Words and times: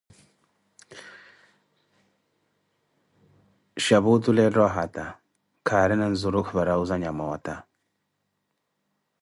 shapu 3.83 4.09
otule 4.15 4.41
ettha 4.47 4.63
ohata, 4.69 5.05
kaarina 5.67 6.05
nzurukhu 6.13 6.51
para 6.55 6.73
wuuzanha 6.77 7.11
moota. 7.19 7.53